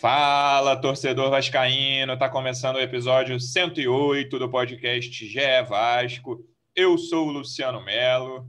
[0.00, 2.16] Fala, torcedor vascaíno!
[2.16, 6.46] Tá começando o episódio 108 do podcast GE Vasco.
[6.72, 8.48] Eu sou o Luciano Melo.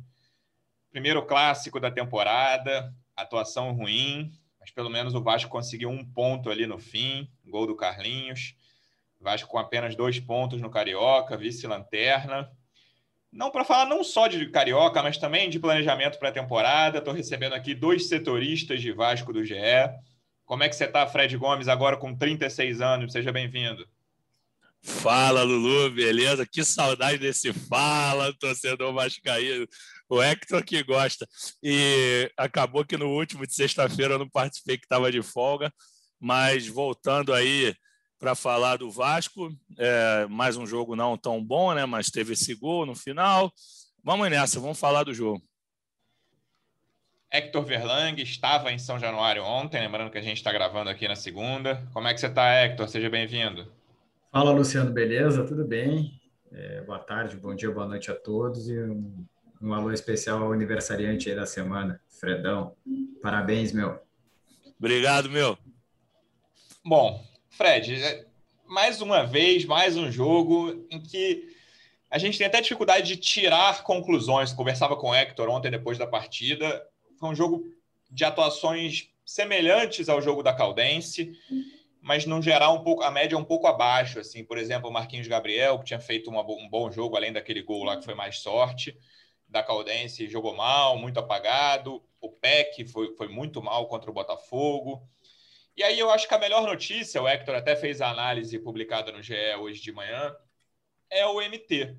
[0.91, 6.67] Primeiro clássico da temporada, atuação ruim, mas pelo menos o Vasco conseguiu um ponto ali
[6.67, 8.53] no fim, gol do Carlinhos.
[9.19, 12.47] Vasco com apenas dois pontos no Carioca, vice-lanterna.
[13.31, 16.99] Não para falar não só de Carioca, mas também de planejamento para a temporada.
[16.99, 19.55] Estou recebendo aqui dois setoristas de Vasco do GE.
[20.49, 23.11] Como é que você está, Fred Gomes, agora com 36 anos?
[23.11, 23.87] Seja bem-vindo.
[24.81, 26.43] Fala, Lulu, beleza?
[26.43, 29.67] Que saudade desse fala, torcedor vascaíno.
[30.09, 31.27] O Hector que gosta.
[31.61, 35.71] E acabou que no último de sexta-feira eu não participei, que estava de folga,
[36.19, 37.75] mas voltando aí
[38.17, 41.85] para falar do Vasco, é, mais um jogo não tão bom, né?
[41.85, 43.53] Mas teve esse gol no final.
[44.03, 45.47] Vamos nessa, vamos falar do jogo.
[47.31, 51.15] Hector Verlang estava em São Januário ontem, lembrando que a gente está gravando aqui na
[51.15, 51.87] segunda.
[51.93, 52.87] Como é que você está, Hector?
[52.89, 53.71] Seja bem-vindo.
[54.31, 55.45] Fala, Luciano, beleza?
[55.45, 56.19] Tudo bem?
[56.51, 59.25] É, boa tarde, bom dia, boa noite a todos e um,
[59.61, 62.75] um alô especial ao aniversariante aí da semana, Fredão.
[63.21, 63.99] Parabéns, meu.
[64.79, 65.55] Obrigado, meu.
[66.83, 68.25] Bom, Fred, é,
[68.65, 71.55] mais uma vez, mais um jogo em que
[72.09, 74.51] a gente tem até dificuldade de tirar conclusões.
[74.51, 76.83] Conversava com o Hector ontem depois da partida
[77.19, 77.63] foi um jogo
[78.09, 81.37] de atuações semelhantes ao jogo da Caldense,
[82.01, 85.27] mas no geral um pouco a média um pouco abaixo, assim, por exemplo, o Marquinhos
[85.27, 88.39] Gabriel, que tinha feito uma, um bom jogo além daquele gol lá que foi mais
[88.39, 88.97] sorte,
[89.47, 95.07] da Caldense jogou mal, muito apagado, o Peck foi, foi muito mal contra o Botafogo.
[95.75, 99.11] E aí eu acho que a melhor notícia, o Hector até fez a análise publicada
[99.11, 100.35] no GE hoje de manhã,
[101.09, 101.95] é o MT.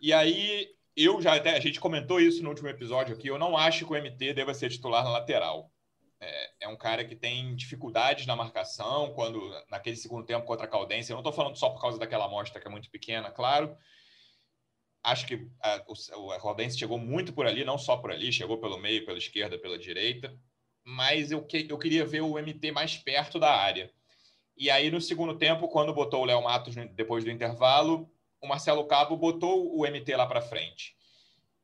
[0.00, 3.28] E aí eu já até a gente comentou isso no último episódio aqui.
[3.28, 5.72] Eu não acho que o MT deva ser titular na lateral.
[6.20, 10.68] É, é um cara que tem dificuldades na marcação quando naquele segundo tempo contra a
[10.68, 11.10] Caldense.
[11.10, 13.76] Eu não estou falando só por causa daquela amostra que é muito pequena, claro.
[15.02, 15.84] Acho que a,
[16.16, 19.18] o, a Caldense chegou muito por ali, não só por ali, chegou pelo meio, pela
[19.18, 20.38] esquerda, pela direita.
[20.84, 23.90] Mas eu, que, eu queria ver o MT mais perto da área.
[24.56, 28.11] E aí, no segundo tempo, quando botou o Léo Matos depois do intervalo,
[28.42, 30.96] o Marcelo Cabo botou o MT lá para frente.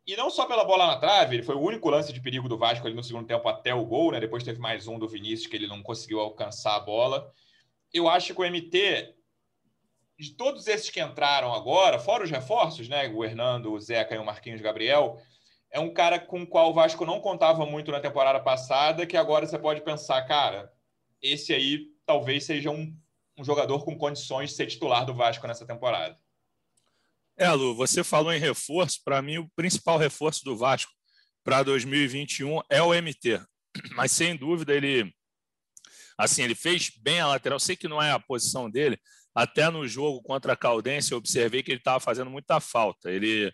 [0.07, 2.57] E não só pela bola na trave, ele foi o único lance de perigo do
[2.57, 4.21] Vasco ali no segundo tempo até o gol, né?
[4.21, 7.31] Depois teve mais um do Vinícius que ele não conseguiu alcançar a bola.
[7.93, 9.15] Eu acho que o MT,
[10.19, 13.09] de todos esses que entraram agora, fora os reforços, né?
[13.09, 15.19] O Hernando, o Zeca e o Marquinhos Gabriel,
[15.71, 19.17] é um cara com o qual o Vasco não contava muito na temporada passada, que
[19.17, 20.73] agora você pode pensar, cara,
[21.21, 22.97] esse aí talvez seja um,
[23.37, 26.17] um jogador com condições de ser titular do Vasco nessa temporada.
[27.39, 29.01] É, Lu, você falou em reforço.
[29.05, 30.91] Para mim, o principal reforço do Vasco
[31.45, 33.41] para 2021 é o MT.
[33.95, 35.15] Mas sem dúvida ele,
[36.19, 37.61] assim, ele fez bem a lateral.
[37.61, 38.99] Sei que não é a posição dele.
[39.33, 43.09] Até no jogo contra a Caldense, eu observei que ele estava fazendo muita falta.
[43.09, 43.53] Ele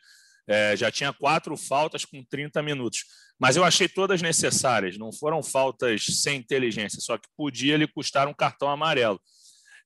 [0.49, 3.05] é, já tinha quatro faltas com 30 minutos.
[3.39, 4.97] Mas eu achei todas necessárias.
[4.97, 9.21] Não foram faltas sem inteligência, só que podia lhe custar um cartão amarelo.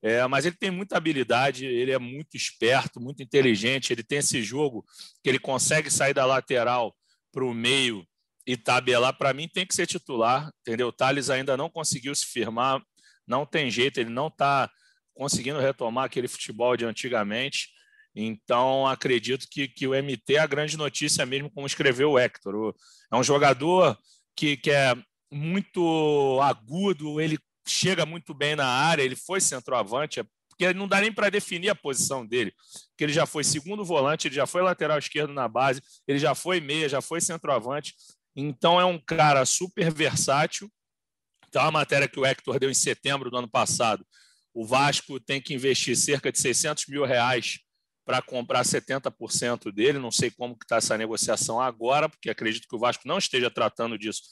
[0.03, 3.93] É, mas ele tem muita habilidade, ele é muito esperto, muito inteligente.
[3.93, 4.85] Ele tem esse jogo
[5.23, 6.97] que ele consegue sair da lateral
[7.33, 8.07] para o meio
[8.47, 9.17] e tabelar.
[9.17, 10.89] Para mim, tem que ser titular, entendeu?
[10.89, 12.81] O Thales ainda não conseguiu se firmar,
[13.27, 14.71] não tem jeito, ele não está
[15.15, 17.69] conseguindo retomar aquele futebol de antigamente.
[18.15, 22.55] Então, acredito que, que o MT é a grande notícia mesmo, como escreveu o Hector.
[22.55, 22.75] O,
[23.13, 23.99] é um jogador
[24.35, 24.97] que, que é
[25.31, 27.39] muito agudo, ele
[27.71, 31.69] chega muito bem na área, ele foi centroavante, é porque não dá nem para definir
[31.69, 32.53] a posição dele,
[32.91, 36.35] porque ele já foi segundo volante, ele já foi lateral esquerdo na base, ele já
[36.35, 37.95] foi meia, já foi centroavante.
[38.35, 40.69] Então é um cara super versátil.
[41.47, 44.05] Então a matéria que o Hector deu em setembro do ano passado,
[44.53, 47.61] o Vasco tem que investir cerca de 600 mil reais
[48.05, 49.99] para comprar 70% dele.
[49.99, 53.97] Não sei como está essa negociação agora, porque acredito que o Vasco não esteja tratando
[53.97, 54.23] disso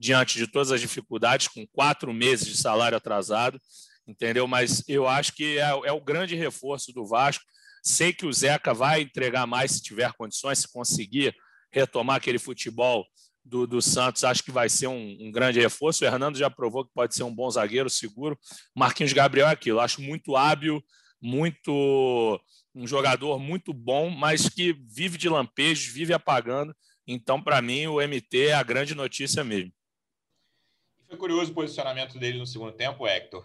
[0.00, 3.60] diante de todas as dificuldades, com quatro meses de salário atrasado,
[4.08, 4.46] entendeu?
[4.48, 7.44] Mas eu acho que é, é o grande reforço do Vasco.
[7.82, 11.36] Sei que o Zeca vai entregar mais se tiver condições, se conseguir
[11.70, 13.06] retomar aquele futebol
[13.44, 16.02] do, do Santos, acho que vai ser um, um, grande reforço.
[16.02, 18.38] O Hernando já provou que pode ser um bom zagueiro, seguro.
[18.74, 20.82] Marquinhos Gabriel é aquilo, acho muito hábil,
[21.20, 22.40] muito
[22.74, 26.74] um jogador muito bom, mas que vive de lampejos, vive apagando.
[27.06, 29.72] Então, para mim, o MT é a grande notícia mesmo.
[31.10, 33.44] Foi curioso o posicionamento dele no segundo tempo, Hector,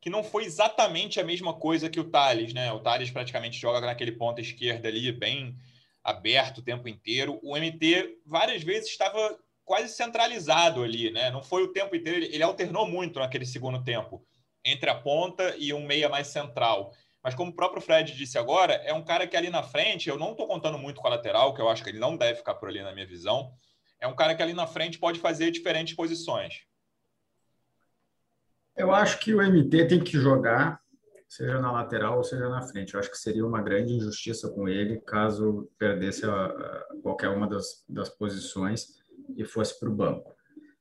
[0.00, 2.72] que não foi exatamente a mesma coisa que o Thales, né?
[2.72, 5.56] O Thales praticamente joga naquele ponto esquerda ali, bem
[6.02, 7.38] aberto o tempo inteiro.
[7.40, 11.30] O MT várias vezes estava quase centralizado ali, né?
[11.30, 14.26] Não foi o tempo inteiro, ele alternou muito naquele segundo tempo
[14.64, 16.92] entre a ponta e um meia mais central.
[17.22, 20.18] Mas como o próprio Fred disse agora, é um cara que ali na frente, eu
[20.18, 22.54] não estou contando muito com a lateral, que eu acho que ele não deve ficar
[22.54, 23.52] por ali na minha visão.
[24.00, 26.66] É um cara que ali na frente pode fazer diferentes posições.
[28.78, 30.80] Eu acho que o MT tem que jogar,
[31.28, 32.94] seja na lateral ou seja na frente.
[32.94, 37.48] Eu acho que seria uma grande injustiça com ele caso perdesse a, a qualquer uma
[37.48, 38.96] das, das posições
[39.36, 40.32] e fosse para o banco.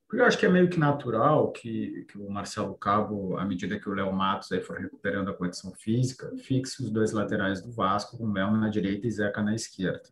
[0.07, 3.79] Porque eu acho que é meio que natural que, que o Marcelo Cabo, à medida
[3.79, 7.71] que o Léo Matos aí for recuperando a condição física, fixe os dois laterais do
[7.71, 10.03] Vasco, com o Mel na direita e Zeca na esquerda.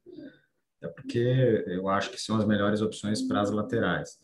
[0.82, 4.20] É porque eu acho que são as melhores opções para as laterais.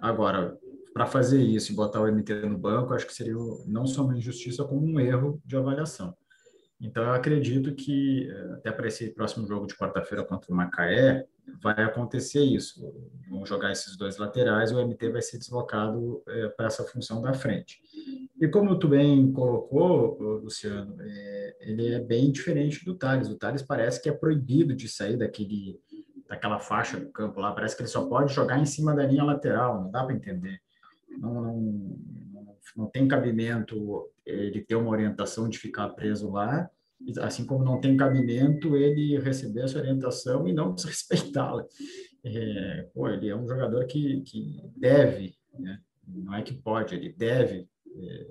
[0.00, 0.56] Agora,
[0.92, 3.34] para fazer isso e botar o MT no banco, acho que seria
[3.66, 6.14] não só uma injustiça, como um erro de avaliação.
[6.80, 11.26] Então, eu acredito que, eh, até para esse próximo jogo de quarta-feira contra o Macaé,
[11.60, 12.80] vai acontecer isso.
[13.28, 17.32] Vão jogar esses dois laterais, o MT vai ser deslocado é, para essa função da
[17.32, 17.80] frente.
[18.40, 23.28] E como tu bem colocou, Luciano, é, ele é bem diferente do Thales.
[23.28, 25.80] O Thales parece que é proibido de sair daquele,
[26.28, 29.24] daquela faixa do campo lá, parece que ele só pode jogar em cima da linha
[29.24, 30.60] lateral, não dá para entender.
[31.18, 36.70] Não, não, não tem cabimento ele ter uma orientação de ficar preso lá,
[37.20, 41.64] assim como não tem cabimento ele receber essa orientação e não desrespeitá-la.
[42.24, 45.80] É, pô, ele é um jogador que, que deve, né?
[46.06, 48.26] não é que pode, ele deve é,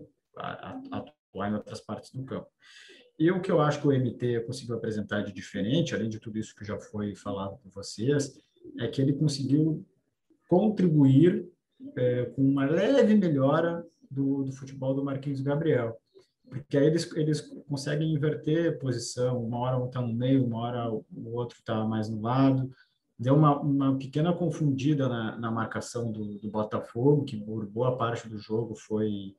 [0.92, 2.48] atuar em outras partes do campo.
[3.20, 6.38] E o que eu acho que o MT conseguiu apresentar de diferente, além de tudo
[6.38, 8.38] isso que já foi falado por vocês,
[8.80, 9.84] é que ele conseguiu
[10.48, 11.50] contribuir
[11.96, 16.00] é, com uma leve melhora do, do futebol do Marquinhos Gabriel
[16.50, 20.92] porque aí eles, eles conseguem inverter posição, uma hora um está no meio, uma hora
[20.92, 22.72] o outro está mais no lado.
[23.20, 28.30] Deu uma, uma pequena confundida na, na marcação do, do, Botafogo, que por boa parte
[28.30, 29.36] do jogo foi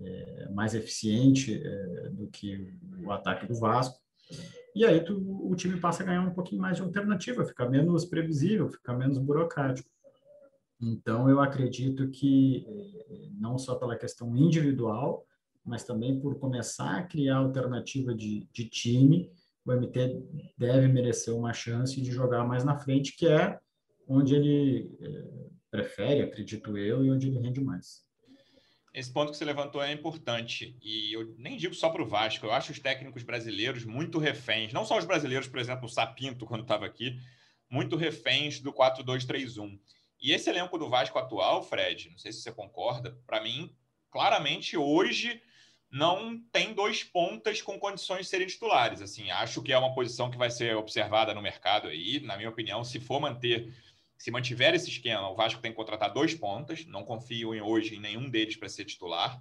[0.00, 2.72] é, mais eficiente é, do que
[3.04, 3.98] o ataque do Vasco.
[4.74, 8.04] E aí tu, o time passa a ganhar um pouquinho mais de alternativa, fica menos
[8.04, 9.88] previsível, fica menos burocrático.
[10.80, 15.26] Então, eu acredito que, é, não só pela questão individual,
[15.64, 19.30] mas também por começar a criar alternativa de, de time,
[19.64, 20.22] o MT
[20.56, 23.58] deve merecer uma chance de jogar mais na frente, que é
[24.06, 25.24] onde ele é,
[25.70, 28.06] prefere, acredito eu, e onde ele rende mais.
[28.94, 30.78] Esse ponto que você levantou é importante.
[30.80, 34.72] E eu nem digo só para o Vasco, eu acho os técnicos brasileiros muito reféns.
[34.72, 37.18] Não só os brasileiros, por exemplo, o Sapinto, quando estava aqui,
[37.68, 39.78] muito reféns do 4-2-3-1.
[40.26, 43.72] E esse elenco do Vasco atual, Fred, não sei se você concorda, para mim,
[44.10, 45.40] claramente hoje
[45.88, 49.00] não tem dois pontas com condições de serem titulares.
[49.00, 52.18] Assim, acho que é uma posição que vai ser observada no mercado aí.
[52.18, 53.72] Na minha opinião, se for manter,
[54.18, 56.84] se mantiver esse esquema, o Vasco tem que contratar dois pontas.
[56.86, 59.40] Não confio em, hoje em nenhum deles para ser titular.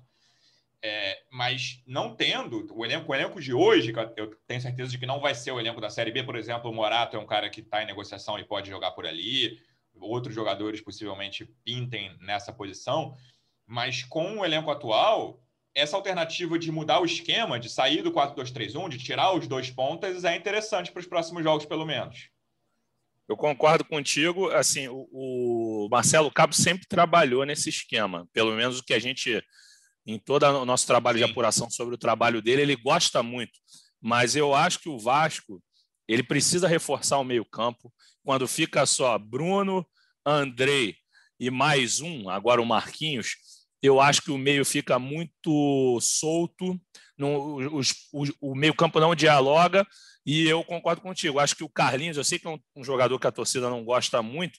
[0.83, 5.07] É, mas não tendo o elenco, o elenco de hoje, eu tenho certeza de que
[5.07, 7.49] não vai ser o elenco da Série B, por exemplo, o Morato é um cara
[7.49, 9.59] que está em negociação e pode jogar por ali.
[9.99, 13.15] Outros jogadores possivelmente pintem nessa posição.
[13.65, 15.41] Mas com o elenco atual,
[15.73, 20.23] essa alternativa de mudar o esquema, de sair do 4-2-3-1, de tirar os dois pontas,
[20.23, 22.29] é interessante para os próximos jogos, pelo menos.
[23.27, 24.49] Eu concordo contigo.
[24.51, 29.43] Assim, o, o, Marcelo Cabo sempre trabalhou nesse esquema, pelo menos o que a gente,
[30.05, 31.25] em todo o nosso trabalho Sim.
[31.25, 33.59] de apuração sobre o trabalho dele, ele gosta muito.
[33.99, 35.61] Mas eu acho que o Vasco
[36.07, 37.91] ele precisa reforçar o meio-campo.
[38.25, 39.85] Quando fica só Bruno,
[40.25, 40.95] Andrei
[41.39, 43.35] e mais um, agora o Marquinhos,
[43.83, 46.81] eu acho que o meio fica muito solto,
[47.15, 49.85] no, os, o, o meio-campo não dialoga,
[50.25, 51.37] e eu concordo contigo.
[51.37, 53.85] Acho que o Carlinhos, eu sei que é um, um, jogador que a torcida não
[53.85, 54.57] gosta muito,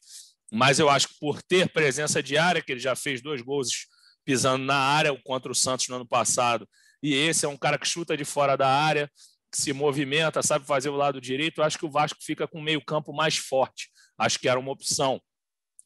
[0.52, 3.88] mas eu acho que por ter presença de área, que ele já fez dois gols
[4.25, 6.68] pisando na área contra o Santos no ano passado,
[7.02, 9.11] e esse é um cara que chuta de fora da área,
[9.53, 11.62] se movimenta, sabe fazer o lado direito.
[11.62, 13.88] Acho que o Vasco fica com o meio-campo mais forte.
[14.19, 15.21] Acho que era uma opção.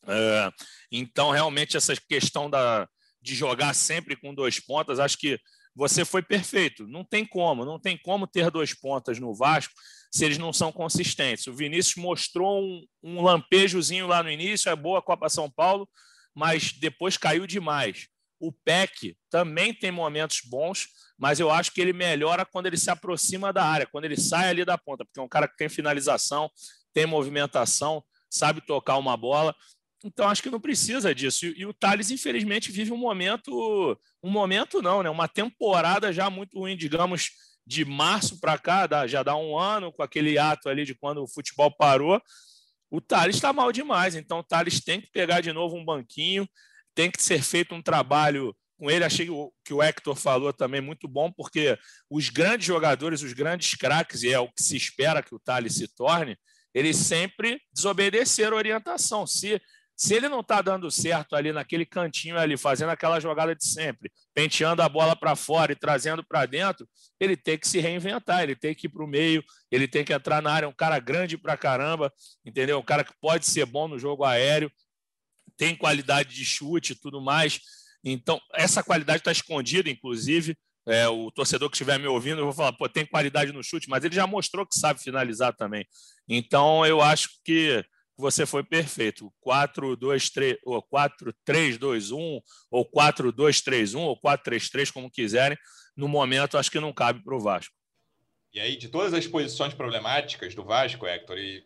[0.06, 0.50] É,
[0.90, 2.88] então, realmente, essa questão da,
[3.20, 5.38] de jogar sempre com dois pontas, acho que
[5.74, 6.86] você foi perfeito.
[6.86, 9.74] Não tem como, não tem como ter dois pontas no Vasco
[10.10, 11.46] se eles não são consistentes.
[11.46, 15.88] O Vinícius mostrou um, um lampejozinho lá no início, é boa Copa São Paulo,
[16.34, 18.08] mas depois caiu demais.
[18.40, 20.88] O PEC também tem momentos bons,
[21.20, 24.48] mas eu acho que ele melhora quando ele se aproxima da área, quando ele sai
[24.48, 26.50] ali da ponta, porque é um cara que tem finalização,
[26.94, 29.54] tem movimentação, sabe tocar uma bola.
[30.02, 31.44] Então acho que não precisa disso.
[31.44, 35.10] E, o Thales, infelizmente, vive um momento, um momento não, né?
[35.10, 37.32] Uma temporada já muito ruim, digamos,
[37.66, 41.28] de março para cá, já dá um ano, com aquele ato ali de quando o
[41.28, 42.18] futebol parou.
[42.90, 46.48] O Thales está mal demais, então o Thales tem que pegar de novo um banquinho,
[46.94, 49.04] tem que ser feito um trabalho com ele.
[49.04, 49.28] Achei
[49.64, 54.32] que o Hector falou também muito bom, porque os grandes jogadores, os grandes craques, e
[54.32, 56.36] é o que se espera que o Thales se torne,
[56.74, 59.26] eles sempre desobedeceram a orientação.
[59.26, 59.60] Se
[60.00, 64.10] se ele não está dando certo ali naquele cantinho ali, fazendo aquela jogada de sempre,
[64.32, 66.88] penteando a bola para fora e trazendo para dentro,
[67.20, 70.14] ele tem que se reinventar, ele tem que ir para o meio, ele tem que
[70.14, 70.66] entrar na área.
[70.66, 72.10] Um cara grande para caramba,
[72.42, 72.78] entendeu?
[72.78, 74.72] Um cara que pode ser bom no jogo aéreo,
[75.58, 77.60] tem qualidade de chute e tudo mais.
[78.04, 80.56] Então, essa qualidade está escondida, inclusive.
[80.86, 83.88] É, o torcedor que estiver me ouvindo, eu vou falar, pô, tem qualidade no chute,
[83.88, 85.86] mas ele já mostrou que sabe finalizar também.
[86.28, 87.84] Então, eu acho que
[88.16, 89.32] você foi perfeito.
[89.40, 92.40] 4, 2, 3, ou 4, 3, 2, 1,
[92.70, 95.58] ou 4, 2, 3, 1, ou 4, 3, 3, como quiserem.
[95.96, 97.74] No momento, acho que não cabe para o Vasco.
[98.52, 101.64] E aí, de todas as posições problemáticas do Vasco, Hector, e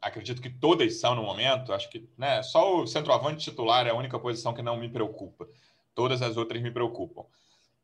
[0.00, 3.94] acredito que todas são no momento, acho que né, só o centroavante titular é a
[3.94, 5.46] única posição que não me preocupa.
[5.94, 7.24] Todas as outras me preocupam.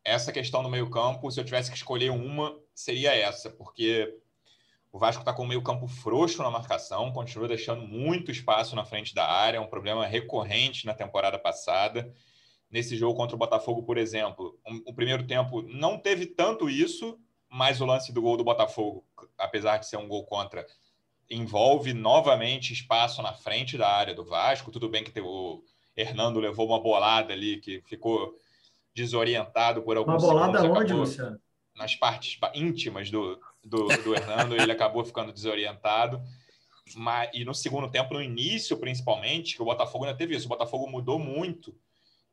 [0.04, 4.18] Essa questão do meio-campo, se eu tivesse que escolher uma, seria essa, porque
[4.90, 8.84] o Vasco está com o meio campo frouxo na marcação, continua deixando muito espaço na
[8.84, 12.12] frente da área, é um problema recorrente na temporada passada.
[12.70, 17.80] Nesse jogo contra o Botafogo, por exemplo, o primeiro tempo não teve tanto isso, mas
[17.80, 19.04] o lance do gol do Botafogo,
[19.36, 20.66] apesar de ser um gol contra,
[21.30, 24.70] envolve novamente espaço na frente da área do Vasco.
[24.70, 25.62] Tudo bem que o
[25.98, 28.38] Hernando levou uma bolada ali que ficou
[28.94, 31.40] desorientado por alguns Uma bolada onde, Luciano?
[31.74, 36.20] Nas partes íntimas do, do, do Hernando, ele acabou ficando desorientado.
[36.94, 40.48] Mas, e no segundo tempo, no início principalmente, que o Botafogo ainda teve isso, o
[40.48, 41.74] Botafogo mudou muito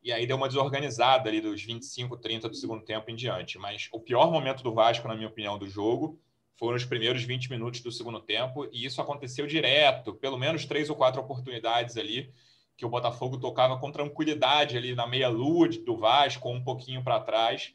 [0.01, 3.57] e aí deu uma desorganizada ali dos 25, 30 do segundo tempo em diante.
[3.57, 6.19] Mas o pior momento do Vasco, na minha opinião, do jogo
[6.55, 10.89] foram os primeiros 20 minutos do segundo tempo e isso aconteceu direto, pelo menos três
[10.91, 12.31] ou quatro oportunidades ali
[12.77, 17.73] que o Botafogo tocava com tranquilidade ali na meia-lua do Vasco, um pouquinho para trás.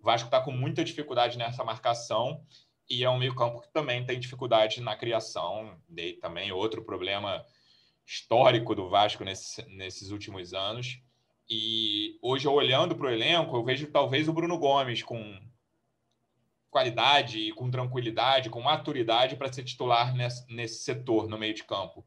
[0.00, 2.42] O Vasco está com muita dificuldade nessa marcação
[2.88, 7.44] e é um meio-campo que também tem dificuldade na criação, e também outro problema
[8.06, 10.98] histórico do Vasco nesse, nesses últimos anos.
[11.50, 15.38] E hoje, olhando para o elenco, eu vejo talvez o Bruno Gomes com
[16.70, 22.06] qualidade, com tranquilidade, com maturidade para ser titular nesse, nesse setor no meio de campo.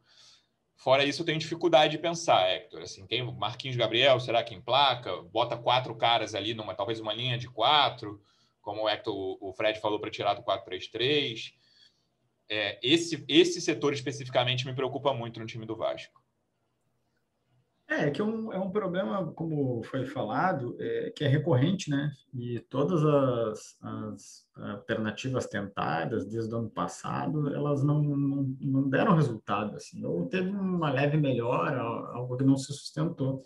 [0.83, 2.81] Fora isso, eu tenho dificuldade de pensar, Hector.
[2.81, 5.21] Assim, quem Marquinhos Gabriel, será que em placa?
[5.23, 8.19] Bota quatro caras ali numa talvez uma linha de quatro
[8.61, 11.53] como o Hector, o Fred falou, para tirar do 4-3-3.
[12.49, 16.20] É, esse, esse setor especificamente me preocupa muito no time do Vasco.
[17.91, 22.09] É, que é um, é um problema, como foi falado, é, que é recorrente, né?
[22.33, 29.13] E todas as, as, alternativas tentadas desde o ano passado, elas não, não, não, deram
[29.13, 30.05] resultado, assim.
[30.05, 33.43] Ou teve uma leve melhora, algo que não se sustentou.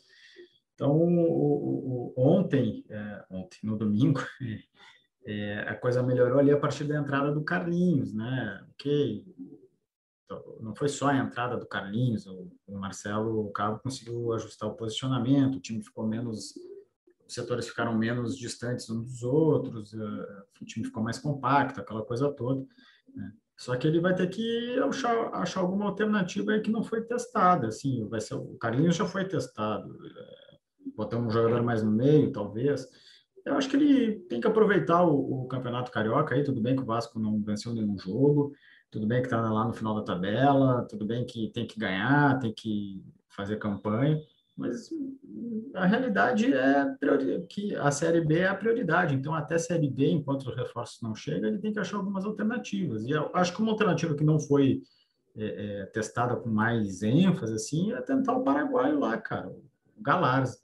[0.75, 4.21] Então, o, o, ontem, é, ontem, no domingo,
[5.25, 8.63] é, a coisa melhorou ali a partir da entrada do Carlinhos, né?
[8.73, 9.25] Ok,
[10.60, 15.55] não foi só a entrada do Carlinhos, o, Marcelo o Cabo conseguiu ajustar o posicionamento,
[15.55, 16.55] o time ficou menos,
[17.27, 22.03] os setores ficaram menos distantes uns dos outros, uh, o time ficou mais compacto, aquela
[22.03, 22.65] coisa toda.
[23.13, 23.32] Né?
[23.58, 27.67] Só que ele vai ter que achar, achar alguma alternativa que não foi testada.
[27.67, 32.32] Assim, vai ser, o Carlinhos já foi testado, uh, botamos um jogador mais no meio,
[32.32, 32.88] talvez
[33.46, 36.82] eu acho que ele tem que aproveitar o, o, Campeonato Carioca aí, tudo bem que
[36.82, 38.53] o Vasco não venceu nenhum jogo,
[38.95, 42.39] tudo bem que está lá no final da tabela, tudo bem que tem que ganhar,
[42.39, 44.17] tem que fazer campanha,
[44.55, 44.89] mas
[45.73, 46.95] a realidade é
[47.49, 51.01] que a Série B é a prioridade, então até a Série B, enquanto os reforços
[51.01, 54.23] não chegam, ele tem que achar algumas alternativas, e eu acho que uma alternativa que
[54.23, 54.81] não foi
[55.35, 59.61] é, é, testada com mais ênfase, assim, é tentar o paraguaio lá, cara, o
[60.01, 60.63] Galarza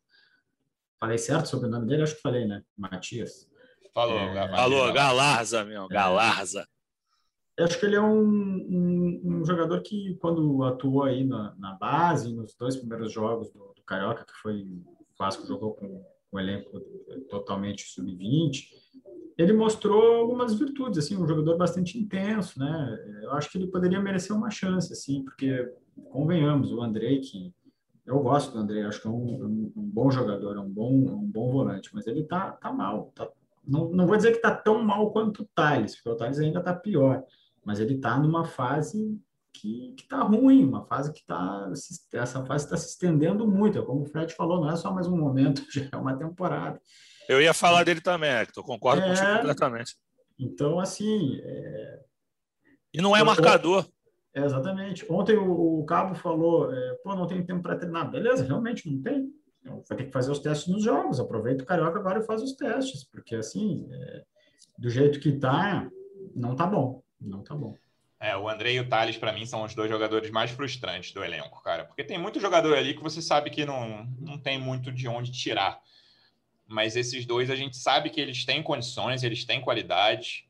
[1.01, 2.03] Falei certo sobre o nome dele?
[2.03, 2.61] Acho que falei, né?
[2.77, 3.50] Matias.
[3.91, 5.88] Falou, é, Falou, Galarza, meu, é.
[5.88, 6.67] Galarza.
[7.58, 11.74] Eu acho que ele é um, um, um, jogador que, quando atuou aí na, na
[11.74, 14.84] base, nos dois primeiros jogos do, do Carioca, que foi o
[15.17, 16.79] Vasco jogou com, o elenco
[17.29, 18.67] totalmente sub-20,
[19.38, 23.20] ele mostrou algumas virtudes, assim, um jogador bastante intenso, né?
[23.22, 25.70] Eu acho que ele poderia merecer uma chance, assim, porque,
[26.10, 27.53] convenhamos, o Andrei, que
[28.05, 30.91] eu gosto do André, acho que é um, um, um, bom jogador, é um bom,
[30.91, 33.29] um bom volante, mas ele tá, tá mal, tá
[33.67, 36.60] não, não vou dizer que está tão mal quanto o Thales, porque o Thales ainda
[36.60, 37.24] está pior,
[37.63, 39.20] mas ele está numa fase
[39.53, 41.72] que está ruim, uma fase que está.
[42.13, 43.77] Essa fase está se estendendo muito.
[43.77, 46.80] É como o Fred falou, não é só mais um momento, já é uma temporada.
[47.30, 49.96] Eu ia falar dele também, Hector, concordo é, contigo completamente.
[50.39, 51.39] Então, assim.
[51.44, 52.00] É...
[52.94, 53.88] E não é marcador.
[54.34, 55.06] É, exatamente.
[55.10, 58.10] Ontem o, o Cabo falou: é, pô, não tem tempo para treinar.
[58.10, 59.32] Beleza, realmente não tem.
[59.62, 61.20] Então, vai ter que fazer os testes nos jogos.
[61.20, 64.24] Aproveita o Carioca agora e faz os testes, porque assim, é,
[64.80, 65.88] do jeito que tá,
[66.36, 67.03] não tá bom.
[67.22, 67.78] Não tá bom.
[68.20, 71.24] É, o André e o Thales, para mim, são os dois jogadores mais frustrantes do
[71.24, 71.86] elenco, cara.
[71.86, 75.32] Porque tem muito jogador ali que você sabe que não, não tem muito de onde
[75.32, 75.82] tirar.
[76.68, 80.48] Mas esses dois, a gente sabe que eles têm condições, eles têm qualidade.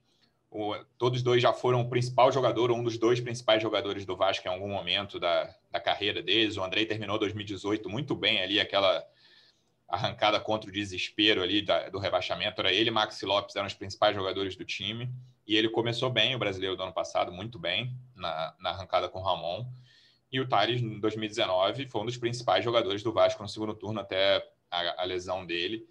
[0.49, 4.45] O, todos dois já foram o principal jogador, um dos dois principais jogadores do Vasco
[4.45, 6.57] em algum momento da, da carreira deles.
[6.57, 9.01] O André terminou 2018 muito bem ali, aquela
[9.87, 12.59] arrancada contra o desespero ali da, do rebaixamento.
[12.59, 15.09] Era ele e Maxi Lopes eram os principais jogadores do time.
[15.51, 19.19] E ele começou bem, o brasileiro do ano passado, muito bem, na, na arrancada com
[19.19, 19.65] o Ramon.
[20.31, 23.99] E o Thales, em 2019, foi um dos principais jogadores do Vasco no segundo turno
[23.99, 25.85] até a, a lesão dele.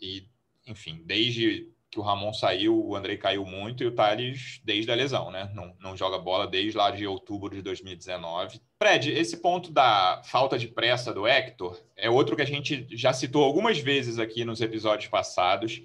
[0.00, 0.26] E,
[0.66, 4.94] enfim, desde que o Ramon saiu, o Andrei caiu muito e o Thales desde a
[4.94, 5.52] lesão, né?
[5.54, 8.58] Não, não joga bola desde lá de outubro de 2019.
[8.82, 13.12] Fred, esse ponto da falta de pressa do Hector é outro que a gente já
[13.12, 15.82] citou algumas vezes aqui nos episódios passados.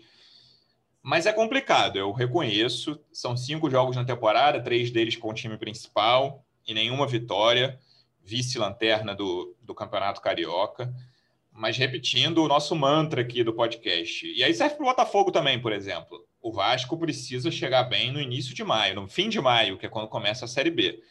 [1.03, 2.99] Mas é complicado, eu reconheço.
[3.11, 7.79] São cinco jogos na temporada, três deles com o time principal e nenhuma vitória,
[8.23, 10.93] vice-lanterna do, do Campeonato Carioca.
[11.51, 14.25] Mas repetindo o nosso mantra aqui do podcast.
[14.25, 16.25] E aí serve para o Botafogo também, por exemplo.
[16.41, 19.89] O Vasco precisa chegar bem no início de maio, no fim de maio, que é
[19.89, 21.01] quando começa a Série B.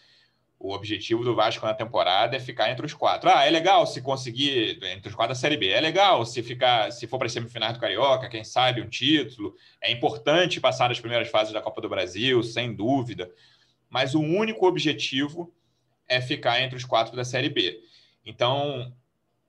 [0.62, 3.30] O objetivo do Vasco na temporada é ficar entre os quatro.
[3.34, 5.70] Ah, é legal se conseguir entre os quatro da Série B.
[5.70, 9.56] É legal se ficar, se for para semifinais do Carioca, quem sabe um título.
[9.80, 13.32] É importante passar as primeiras fases da Copa do Brasil, sem dúvida.
[13.88, 15.50] Mas o único objetivo
[16.06, 17.80] é ficar entre os quatro da Série B.
[18.22, 18.92] Então,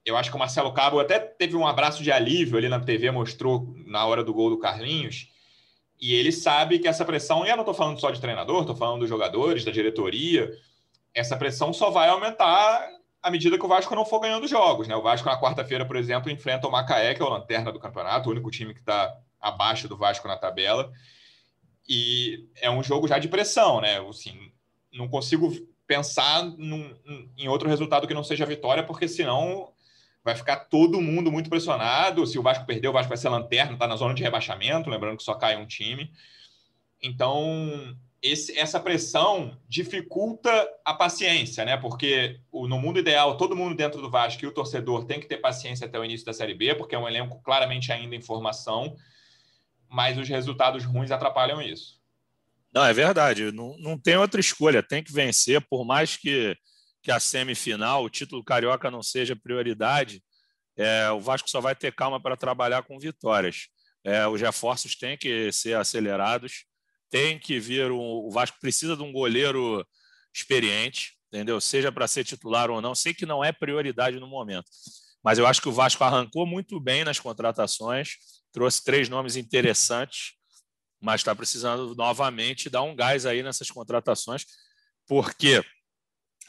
[0.06, 3.12] eu acho que o Marcelo Cabo até teve um abraço de alívio ali na TV,
[3.12, 5.30] mostrou na hora do gol do Carlinhos.
[6.00, 8.78] E ele sabe que essa pressão, e eu não estou falando só de treinador, estou
[8.78, 10.50] falando dos jogadores, da diretoria
[11.14, 12.88] essa pressão só vai aumentar
[13.22, 14.88] à medida que o Vasco não for ganhando jogos.
[14.88, 14.96] Né?
[14.96, 18.30] O Vasco, na quarta-feira, por exemplo, enfrenta o Macaé, que é o lanterna do campeonato,
[18.30, 20.92] o único time que está abaixo do Vasco na tabela.
[21.88, 24.00] E é um jogo já de pressão, né?
[24.08, 24.52] Assim,
[24.92, 25.52] não consigo
[25.86, 26.96] pensar num,
[27.38, 29.74] em outro resultado que não seja vitória, porque senão
[30.24, 32.26] vai ficar todo mundo muito pressionado.
[32.26, 35.18] Se o Vasco perder, o Vasco vai ser lanterna, está na zona de rebaixamento, lembrando
[35.18, 36.12] que só cai um time.
[37.02, 41.76] Então, esse, essa pressão dificulta a paciência, né?
[41.76, 45.28] Porque o, no mundo ideal, todo mundo dentro do Vasco e o torcedor tem que
[45.28, 48.22] ter paciência até o início da Série B, porque é um elenco claramente ainda em
[48.22, 48.96] formação,
[49.90, 52.00] mas os resultados ruins atrapalham isso.
[52.74, 53.52] Não, é verdade.
[53.52, 54.84] Não, não tem outra escolha.
[54.84, 56.56] Tem que vencer, por mais que,
[57.02, 60.24] que a semifinal, o título carioca não seja prioridade,
[60.78, 63.68] é, o Vasco só vai ter calma para trabalhar com vitórias.
[64.04, 66.66] É, os reforços têm que ser acelerados
[67.12, 69.86] tem que vir um, o Vasco precisa de um goleiro
[70.34, 71.60] experiente, entendeu?
[71.60, 74.66] Seja para ser titular ou não, sei que não é prioridade no momento,
[75.22, 78.16] mas eu acho que o Vasco arrancou muito bem nas contratações,
[78.52, 80.34] trouxe três nomes interessantes,
[81.00, 84.46] mas está precisando novamente dar um gás aí nessas contratações,
[85.06, 85.64] porque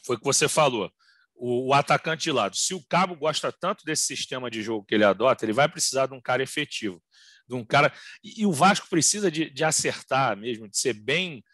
[0.07, 0.91] foi o que você falou.
[1.35, 2.57] O, o, atacante de lado.
[2.57, 6.07] Se o Cabo gosta tanto desse sistema de jogo que ele adota, ele vai precisar
[6.07, 7.03] de um cara efetivo
[7.53, 7.93] de um cara.
[8.25, 11.45] E, e o Vasco precisa de, de acertar mesmo, de ser bem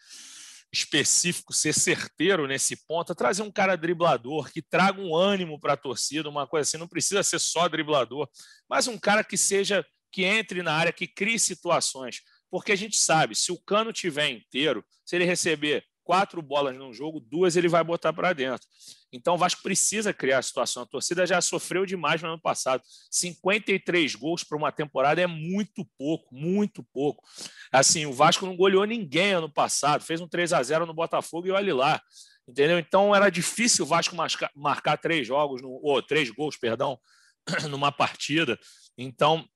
[0.71, 5.77] específico, ser certeiro nesse ponto, trazer um cara driblador que traga um ânimo para a
[5.77, 8.29] torcida, uma coisa assim, não precisa ser só driblador,
[8.69, 12.97] mas um cara que seja que entre na área, que crie situações, porque a gente
[12.97, 17.67] sabe, se o Cano tiver inteiro, se ele receber quatro bolas num jogo, duas ele
[17.67, 18.67] vai botar para dentro.
[19.13, 20.81] Então o Vasco precisa criar a situação.
[20.81, 22.81] A torcida já sofreu demais no ano passado.
[23.11, 27.23] 53 gols para uma temporada é muito pouco, muito pouco.
[27.71, 31.45] Assim, o Vasco não goleou ninguém ano passado, fez um 3 a 0 no Botafogo
[31.45, 32.01] e olhe lá.
[32.47, 32.79] Entendeu?
[32.79, 34.15] Então era difícil o Vasco
[34.55, 36.99] marcar, três jogos, no, ou três gols, perdão,
[37.69, 38.59] numa partida.
[38.97, 39.47] Então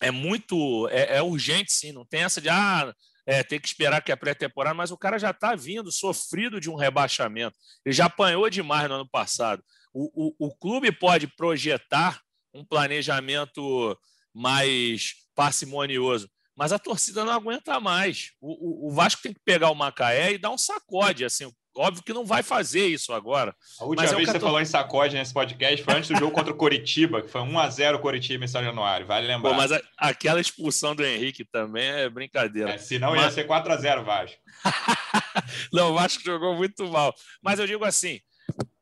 [0.00, 2.94] é muito, é, é urgente sim, não tem essa de ah,
[3.26, 6.70] é, tem que esperar que é pré-temporada, mas o cara já está vindo sofrido de
[6.70, 7.56] um rebaixamento.
[7.84, 9.62] Ele já apanhou demais no ano passado.
[9.92, 12.20] O, o, o clube pode projetar
[12.54, 13.96] um planejamento
[14.34, 18.32] mais parcimonioso, mas a torcida não aguenta mais.
[18.40, 21.24] O, o, o, Vasco tem que pegar o Macaé e dar um sacode.
[21.24, 23.54] Assim, Óbvio que não vai fazer isso agora.
[23.78, 26.52] A última vez que você falou em sacode nesse podcast foi antes do jogo contra
[26.52, 29.50] o Coritiba, que foi 1x0 Coritiba em São Januário, vale lembrar.
[29.50, 32.70] Pô, mas a, aquela expulsão do Henrique também é brincadeira.
[32.70, 33.22] É, senão mas...
[33.22, 34.38] ia ser 4x0 Vasco.
[35.72, 37.14] não, o Vasco jogou muito mal.
[37.40, 38.20] Mas eu digo assim,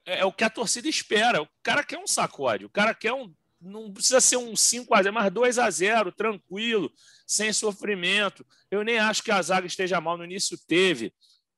[0.06, 1.42] é, é, o que a torcida espera.
[1.42, 3.32] O cara quer um sacode, o cara quer um.
[3.60, 6.90] Não precisa ser um 5x0, mas 2x0, tranquilo,
[7.26, 8.46] sem sofrimento.
[8.70, 10.16] Eu nem acho que a zaga esteja mal.
[10.16, 11.12] No início teve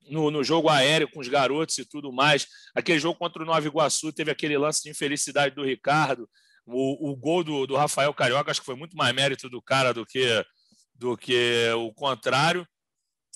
[0.09, 2.47] no, no, jogo aéreo com os garotos e tudo mais.
[2.75, 6.29] Aquele jogo contra o Nova Iguaçu teve aquele lance de infelicidade do Ricardo.
[6.67, 9.93] O, o gol do, do Rafael Carioca acho que foi muito mais mérito do cara
[9.93, 10.45] do que,
[10.95, 12.67] do que o contrário.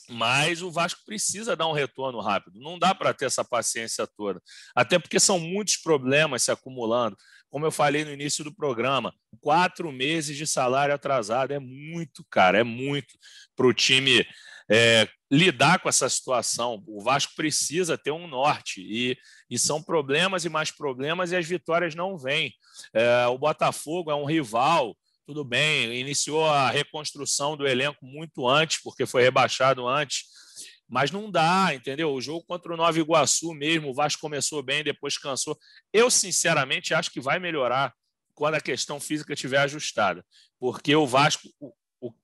[0.09, 2.61] Mas o Vasco precisa dar um retorno rápido.
[2.61, 4.43] Não dá para ter essa paciência toda.
[4.75, 7.17] Até porque são muitos problemas se acumulando.
[7.49, 12.59] Como eu falei no início do programa, quatro meses de salário atrasado é muito, cara,
[12.59, 13.15] é muito
[13.55, 14.27] para o time
[14.71, 16.83] é, lidar com essa situação.
[16.87, 19.17] O Vasco precisa ter um norte e,
[19.51, 22.53] e são problemas e mais problemas e as vitórias não vêm.
[22.93, 24.97] É, o Botafogo é um rival,
[25.27, 30.25] tudo bem, iniciou a reconstrução do elenco muito antes, porque foi rebaixado antes,
[30.89, 32.13] mas não dá, entendeu?
[32.13, 35.59] O jogo contra o Nova Iguaçu mesmo, o Vasco começou bem, depois cansou.
[35.93, 37.93] Eu, sinceramente, acho que vai melhorar
[38.35, 40.25] quando a questão física estiver ajustada,
[40.59, 41.49] porque o Vasco,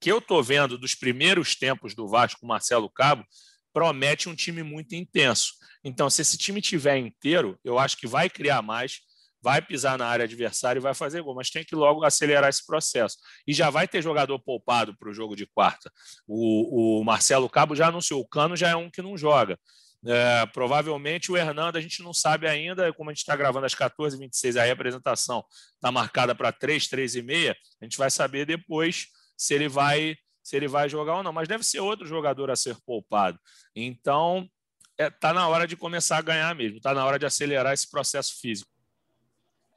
[0.01, 3.23] que eu estou vendo dos primeiros tempos do Vasco Marcelo Cabo
[3.71, 5.53] promete um time muito intenso.
[5.83, 8.99] Então, se esse time tiver inteiro, eu acho que vai criar mais,
[9.41, 12.65] vai pisar na área adversária e vai fazer gol, mas tem que logo acelerar esse
[12.65, 13.17] processo.
[13.47, 15.91] E já vai ter jogador poupado para o jogo de quarta.
[16.27, 19.57] O, o, Marcelo Cabo já anunciou, o Cano já é um que não joga.
[20.03, 23.75] É, provavelmente o Hernando, a gente não sabe ainda, como a gente está gravando às
[23.75, 29.07] 14h26, a representação está marcada para 3, 3 e meia, a gente vai saber depois
[29.41, 32.55] se ele vai se ele vai jogar ou não, mas deve ser outro jogador a
[32.55, 33.39] ser poupado.
[33.75, 34.49] Então,
[34.97, 37.89] está é, na hora de começar a ganhar mesmo, está na hora de acelerar esse
[37.89, 38.69] processo físico.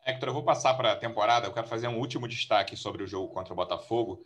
[0.06, 3.06] Hector, eu vou passar para a temporada, eu quero fazer um último destaque sobre o
[3.06, 4.22] jogo contra o Botafogo,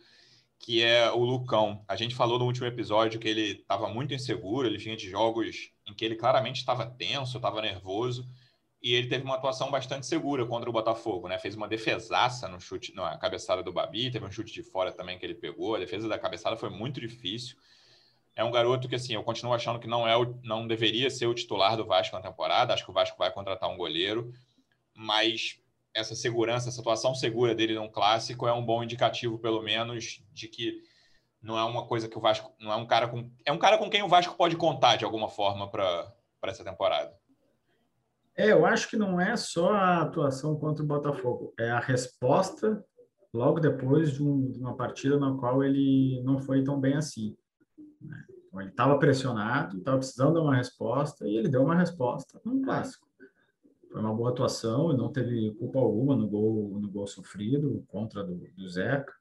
[0.57, 1.83] que é o Lucão.
[1.87, 5.71] A gente falou no último episódio que ele estava muito inseguro, ele vinha de jogos
[5.85, 8.25] em que ele claramente estava tenso, estava nervoso,
[8.81, 11.37] e ele teve uma atuação bastante segura contra o Botafogo, né?
[11.37, 15.19] Fez uma defesaça no chute, na cabeçada do Babi, teve um chute de fora também
[15.19, 15.75] que ele pegou.
[15.75, 17.57] A defesa da cabeçada foi muito difícil.
[18.35, 21.25] É um garoto que, assim, eu continuo achando que não é, o, não deveria ser
[21.25, 22.73] o titular do Vasco na temporada.
[22.73, 24.31] Acho que o Vasco vai contratar um goleiro,
[24.95, 25.59] mas
[25.93, 30.47] essa segurança, essa atuação segura dele num clássico é um bom indicativo, pelo menos, de
[30.47, 30.81] que
[31.41, 33.77] não é uma coisa que o Vasco, não é um cara com, é um cara
[33.77, 36.13] com quem o Vasco pode contar de alguma forma para
[36.43, 37.18] essa temporada.
[38.39, 42.81] É, eu acho que não é só a atuação contra o Botafogo, é a resposta
[43.33, 47.35] logo depois de, um, de uma partida na qual ele não foi tão bem assim.
[48.01, 48.25] Né?
[48.47, 52.61] Então, ele estava pressionado, estava precisando de uma resposta e ele deu uma resposta no
[52.61, 53.05] clássico.
[53.91, 58.35] Foi uma boa atuação, não teve culpa alguma no gol, no gol sofrido contra do,
[58.55, 59.13] do Zeca.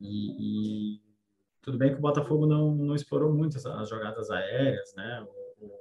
[0.00, 1.00] E, e,
[1.62, 5.24] tudo bem que o Botafogo não, não explorou muito as, as jogadas aéreas, né?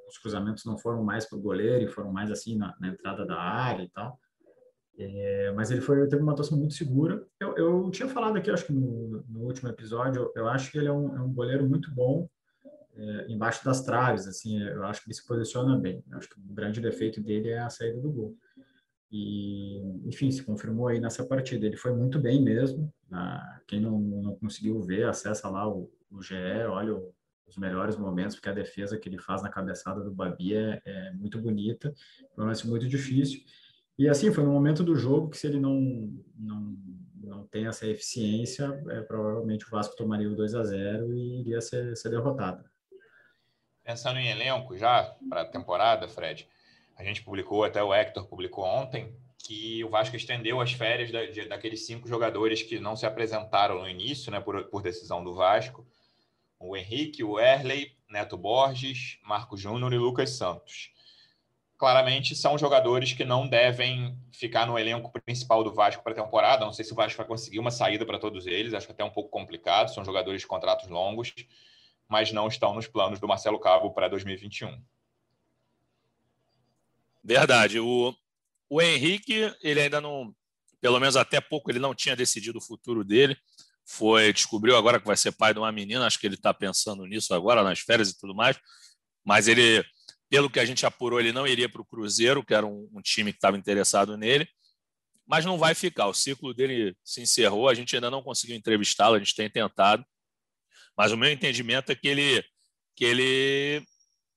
[0.07, 3.25] Os cruzamentos não foram mais para o goleiro e foram mais assim na, na entrada
[3.25, 4.19] da área e tal.
[4.97, 7.25] É, mas ele foi teve uma atuação muito segura.
[7.39, 10.87] Eu, eu tinha falado aqui, acho que no, no último episódio, eu, acho que ele
[10.87, 12.29] é um, é um goleiro muito bom
[12.95, 14.27] é, embaixo das traves.
[14.27, 16.03] Assim, eu acho que ele se posiciona bem.
[16.09, 18.35] Eu acho que o grande defeito dele é a saída do gol.
[19.11, 21.65] E, enfim, se confirmou aí nessa partida.
[21.65, 22.91] Ele foi muito bem mesmo.
[23.67, 26.35] Quem não, não conseguiu ver, acessa lá o, o GE,
[26.67, 27.13] olha o,
[27.53, 31.11] os melhores momentos, porque a defesa que ele faz na cabeçada do Babi é, é
[31.11, 31.93] muito bonita,
[32.37, 33.41] um lance muito difícil.
[33.97, 35.79] E assim, foi no momento do jogo que se ele não,
[36.35, 36.75] não,
[37.21, 41.61] não tem essa eficiência, é, provavelmente o Vasco tomaria o 2 a 0 e iria
[41.61, 42.63] ser, ser derrotado.
[43.83, 46.47] Pensando em elenco já para a temporada, Fred,
[46.95, 51.25] a gente publicou, até o Hector publicou ontem, que o Vasco estendeu as férias da,
[51.25, 55.35] de, daqueles cinco jogadores que não se apresentaram no início, né, por, por decisão do
[55.35, 55.85] Vasco
[56.63, 60.91] o Henrique, o Erley, Neto Borges, Marco Júnior e Lucas Santos.
[61.77, 66.63] Claramente são jogadores que não devem ficar no elenco principal do Vasco para a temporada.
[66.63, 69.09] Não sei se o Vasco vai conseguir uma saída para todos eles, acho até um
[69.09, 69.93] pouco complicado.
[69.93, 71.33] São jogadores de contratos longos,
[72.07, 74.81] mas não estão nos planos do Marcelo Cabo para 2021.
[77.21, 77.79] Verdade.
[77.79, 78.15] O,
[78.69, 80.33] o Henrique, ele ainda não,
[80.79, 83.37] pelo menos até pouco, ele não tinha decidido o futuro dele
[83.85, 87.05] foi descobriu agora que vai ser pai de uma menina, acho que ele está pensando
[87.05, 88.57] nisso agora, nas férias e tudo mais,
[89.23, 89.83] mas ele,
[90.29, 93.01] pelo que a gente apurou, ele não iria para o Cruzeiro, que era um, um
[93.01, 94.47] time que estava interessado nele,
[95.25, 99.15] mas não vai ficar, o ciclo dele se encerrou, a gente ainda não conseguiu entrevistá-lo,
[99.15, 100.05] a gente tem tentado,
[100.97, 102.43] mas o meu entendimento é que ele,
[102.95, 103.85] que ele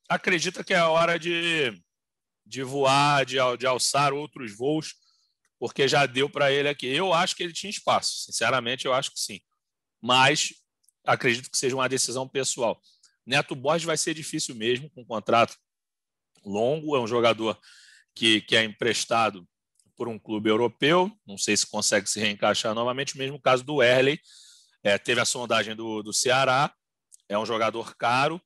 [0.08, 1.72] acredita que é a hora de,
[2.44, 4.94] de voar, de, de alçar outros voos,
[5.58, 6.86] porque já deu para ele aqui.
[6.86, 9.40] Eu acho que ele tinha espaço, sinceramente, eu acho que sim.
[10.00, 10.52] Mas
[11.04, 12.80] acredito que seja uma decisão pessoal.
[13.24, 15.56] Neto Borges vai ser difícil mesmo, com um contrato
[16.44, 17.58] longo, é um jogador
[18.14, 19.46] que, que é emprestado
[19.96, 23.82] por um clube europeu, não sei se consegue se reencaixar novamente, o mesmo caso do
[23.82, 24.20] Erley,
[24.82, 26.72] é, teve a sondagem do, do Ceará,
[27.28, 28.40] é um jogador caro,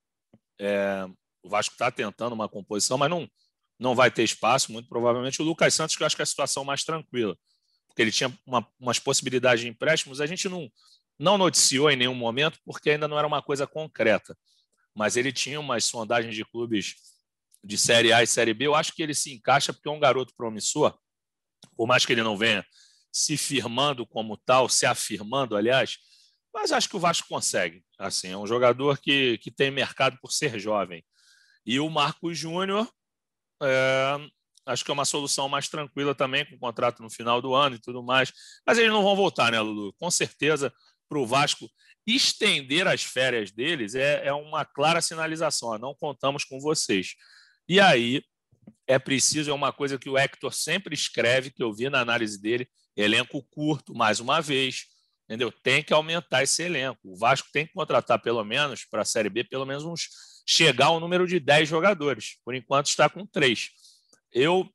[0.58, 1.06] é,
[1.42, 3.28] o Vasco está tentando uma composição, mas não,
[3.80, 5.40] não vai ter espaço, muito provavelmente.
[5.40, 7.36] O Lucas Santos, que eu acho que é a situação mais tranquila,
[7.88, 10.70] porque ele tinha uma, umas possibilidades de empréstimos, a gente não,
[11.18, 14.36] não noticiou em nenhum momento, porque ainda não era uma coisa concreta,
[14.94, 16.94] mas ele tinha umas sondagens de clubes
[17.64, 18.66] de Série A e Série B.
[18.66, 20.96] Eu acho que ele se encaixa porque é um garoto promissor,
[21.74, 22.64] por mais que ele não venha
[23.10, 25.98] se firmando como tal, se afirmando, aliás,
[26.52, 27.82] mas acho que o Vasco consegue.
[27.98, 31.04] Assim, é um jogador que, que tem mercado por ser jovem.
[31.64, 32.88] E o Marcos Júnior,
[33.62, 34.16] é,
[34.66, 37.76] acho que é uma solução mais tranquila também, com o contrato no final do ano
[37.76, 38.32] e tudo mais.
[38.66, 39.92] Mas eles não vão voltar, né, Lulu?
[39.94, 40.72] Com certeza,
[41.08, 41.68] para o Vasco
[42.06, 45.70] estender as férias deles é, é uma clara sinalização.
[45.70, 47.14] Ó, não contamos com vocês.
[47.68, 48.22] E aí
[48.86, 52.40] é preciso, é uma coisa que o Hector sempre escreve, que eu vi na análise
[52.40, 54.86] dele, elenco curto, mais uma vez,
[55.24, 55.52] entendeu?
[55.52, 56.98] Tem que aumentar esse elenco.
[57.04, 60.08] O Vasco tem que contratar pelo menos para a Série B, pelo menos uns
[60.50, 62.36] chegar ao número de 10 jogadores.
[62.44, 63.70] Por enquanto está com três.
[64.32, 64.68] Eu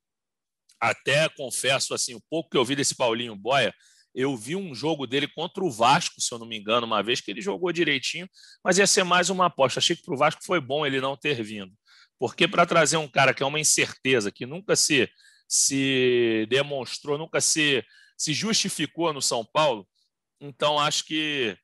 [0.80, 3.74] até confesso assim, o pouco que eu vi desse Paulinho Boia,
[4.14, 7.20] eu vi um jogo dele contra o Vasco, se eu não me engano, uma vez
[7.20, 8.28] que ele jogou direitinho,
[8.64, 9.78] mas ia ser mais uma aposta.
[9.78, 11.72] Achei que para o Vasco foi bom ele não ter vindo.
[12.18, 15.10] Porque para trazer um cara que é uma incerteza, que nunca se,
[15.46, 17.84] se demonstrou, nunca se,
[18.16, 19.86] se justificou no São Paulo,
[20.40, 21.54] então acho que,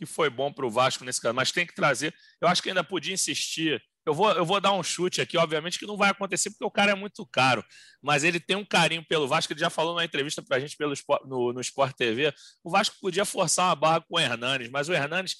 [0.00, 1.34] que foi bom para o Vasco nesse caso.
[1.34, 2.14] Mas tem que trazer.
[2.40, 5.78] Eu acho que ainda podia insistir eu vou, eu vou dar um chute aqui, obviamente
[5.78, 7.62] que não vai acontecer porque o cara é muito caro,
[8.00, 9.52] mas ele tem um carinho pelo Vasco.
[9.52, 10.94] Ele já falou na entrevista para a gente pelo,
[11.26, 12.32] no, no Sport TV.
[12.64, 15.36] O Vasco podia forçar uma barra com o Hernanes, mas o Hernanes.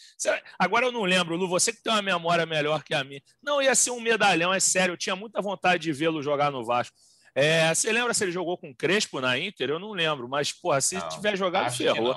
[0.58, 3.22] Agora eu não lembro, Lu, você que tem uma memória melhor que a minha.
[3.42, 4.92] Não ia ser um medalhão, é sério.
[4.92, 6.94] Eu tinha muita vontade de vê-lo jogar no Vasco.
[7.34, 9.70] É, você lembra se ele jogou com Crespo na Inter?
[9.70, 12.14] Eu não lembro, mas, porra, se não, tiver jogado, ferrou.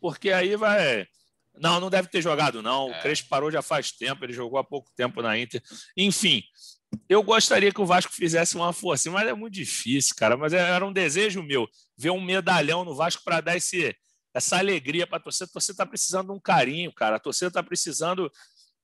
[0.00, 1.06] Porque aí vai.
[1.60, 2.92] Não, não deve ter jogado, não.
[2.92, 2.98] É.
[2.98, 5.62] O Crespo parou já faz tempo, ele jogou há pouco tempo na Inter.
[5.96, 6.42] Enfim,
[7.08, 10.36] eu gostaria que o Vasco fizesse uma força, mas é muito difícil, cara.
[10.36, 13.94] Mas é, era um desejo meu ver um medalhão no Vasco para dar esse,
[14.34, 15.44] essa alegria para a torcida.
[15.46, 17.16] A torcida está precisando de um carinho, cara.
[17.16, 18.30] A torcida está precisando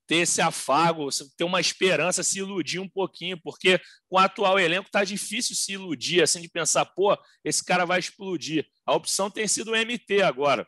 [0.07, 4.91] ter esse afago, ter uma esperança, se iludir um pouquinho, porque com o atual elenco
[4.91, 8.67] tá difícil se iludir, assim, de pensar, pô, esse cara vai explodir.
[8.85, 10.67] A opção tem sido o MT agora.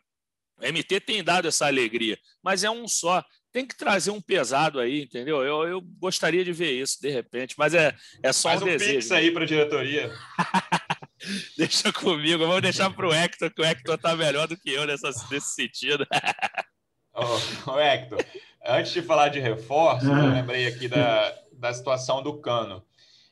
[0.59, 3.23] O MT tem dado essa alegria, mas é um só.
[3.51, 5.43] Tem que trazer um pesado aí, entendeu?
[5.43, 8.67] Eu, eu gostaria de ver isso de repente, mas é, é só Faz um, um
[8.67, 9.07] desejo.
[9.07, 10.11] Faz aí para a diretoria.
[11.57, 14.85] Deixa comigo, vamos deixar para o Hector, que o Hector está melhor do que eu
[14.85, 16.05] nessa, nesse sentido.
[17.13, 18.23] ô, ô, Hector,
[18.65, 22.85] antes de falar de reforço, eu lembrei aqui da, da situação do Cano.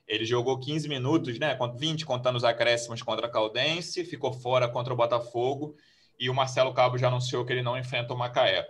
[0.07, 1.57] Ele jogou 15 minutos, né?
[1.77, 5.75] 20 contando os acréscimos contra a Caldense, ficou fora contra o Botafogo
[6.19, 8.67] e o Marcelo Cabo já anunciou que ele não enfrenta o Macaé.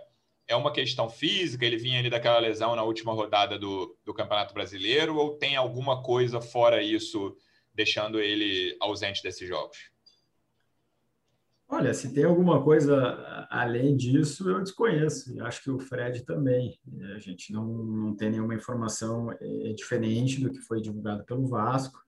[0.48, 1.64] É uma questão física?
[1.64, 6.02] Ele vinha ali daquela lesão na última rodada do, do Campeonato Brasileiro ou tem alguma
[6.02, 7.36] coisa fora isso
[7.74, 9.76] deixando ele ausente desses jogos?
[11.68, 15.42] Olha, se tem alguma coisa além disso, eu desconheço.
[15.42, 16.78] Acho que o Fred também.
[17.16, 22.05] A gente não, não tem nenhuma informação é, diferente do que foi divulgado pelo Vasco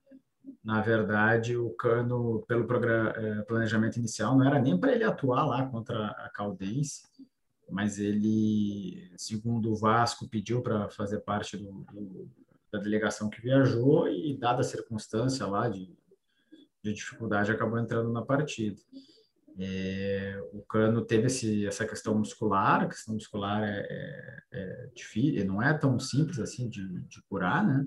[0.62, 5.66] na verdade, o Cano, pelo eh, planejamento inicial, não era nem para ele atuar lá
[5.66, 7.06] contra a Caldense,
[7.70, 12.30] mas ele, segundo o Vasco, pediu para fazer parte do, do,
[12.72, 15.94] da delegação que viajou e, dada a circunstância lá de,
[16.82, 18.80] de dificuldade, acabou entrando na partida.
[19.60, 25.44] É, o Cano teve esse, essa questão muscular, a questão muscular é, é, é difícil,
[25.46, 27.84] não é tão simples assim de, de curar, né?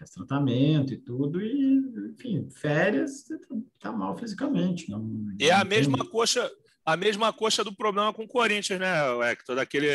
[0.00, 3.24] Faz tratamento e tudo, e, enfim, férias,
[3.78, 4.90] tá mal fisicamente.
[4.90, 5.06] Não,
[5.38, 6.08] é a mesma tem...
[6.08, 6.50] coxa,
[6.84, 9.56] a mesma coxa do problema com o Corinthians, né, Hector?
[9.56, 9.88] Daquele,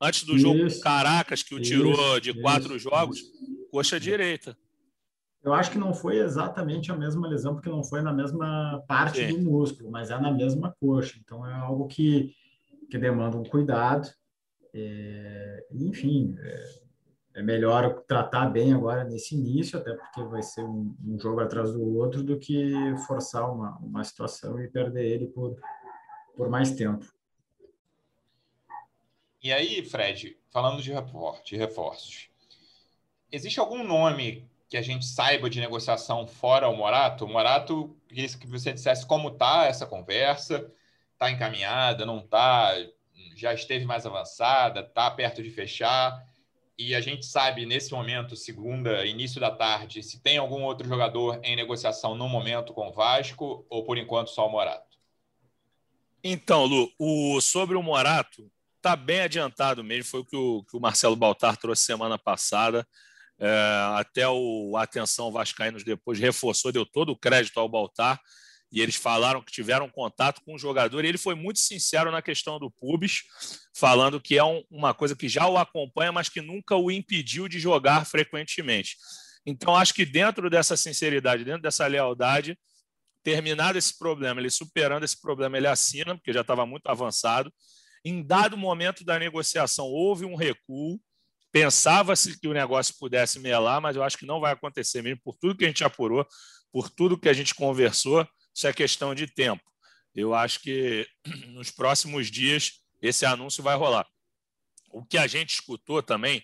[0.00, 3.20] antes do isso, jogo Caracas, que o tirou isso, de quatro isso, jogos,
[3.70, 4.56] coxa direita.
[5.42, 9.18] Eu acho que não foi exatamente a mesma lesão, porque não foi na mesma parte
[9.18, 9.32] Sim.
[9.32, 11.18] do músculo, mas é na mesma coxa.
[11.20, 12.32] Então é algo que,
[12.90, 14.08] que demanda um cuidado.
[14.74, 16.87] É, enfim, é,
[17.38, 21.72] é melhor tratar bem agora nesse início, até porque vai ser um, um, jogo atrás
[21.72, 22.74] do outro, do que
[23.06, 25.56] forçar uma, uma situação e perder ele por,
[26.36, 27.06] por mais tempo.
[29.40, 30.90] E aí, Fred, falando de,
[31.44, 32.28] de reforços,
[33.30, 37.24] existe algum nome que a gente saiba de negociação fora o Morato?
[37.24, 40.68] O Morato, que você dissesse como está essa conversa,
[41.12, 42.74] está encaminhada, não está,
[43.36, 46.20] já esteve mais avançada, está perto de fechar.
[46.78, 51.40] E a gente sabe, nesse momento, segunda, início da tarde, se tem algum outro jogador
[51.42, 54.96] em negociação no momento com o Vasco, ou por enquanto só o Morato?
[56.22, 60.10] Então, Lu, o, sobre o Morato, está bem adiantado mesmo.
[60.10, 62.86] Foi o que, o que o Marcelo Baltar trouxe semana passada.
[63.40, 63.48] É,
[63.96, 68.20] até o Atenção Vascaínos depois reforçou, deu todo o crédito ao Baltar
[68.70, 72.20] e eles falaram que tiveram contato com o jogador, e ele foi muito sincero na
[72.20, 73.22] questão do Pubis,
[73.74, 77.48] falando que é um, uma coisa que já o acompanha, mas que nunca o impediu
[77.48, 78.96] de jogar frequentemente.
[79.46, 82.58] Então, acho que dentro dessa sinceridade, dentro dessa lealdade,
[83.22, 87.52] terminado esse problema, ele superando esse problema, ele assina, porque já estava muito avançado.
[88.04, 91.00] Em dado momento da negociação, houve um recuo,
[91.50, 95.36] pensava-se que o negócio pudesse melar, mas eu acho que não vai acontecer mesmo, por
[95.36, 96.26] tudo que a gente apurou,
[96.70, 99.62] por tudo que a gente conversou isso é questão de tempo.
[100.12, 101.06] Eu acho que
[101.54, 104.04] nos próximos dias esse anúncio vai rolar.
[104.90, 106.42] O que a gente escutou também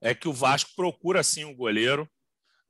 [0.00, 2.08] é que o Vasco procura sim um goleiro,